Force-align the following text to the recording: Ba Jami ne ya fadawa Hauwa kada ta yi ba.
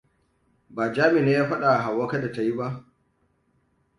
Ba 0.69 0.93
Jami 0.93 1.21
ne 1.21 1.31
ya 1.31 1.47
fadawa 1.49 1.77
Hauwa 1.81 2.07
kada 2.07 2.31
ta 2.31 2.41
yi 2.41 2.51
ba. 2.57 2.85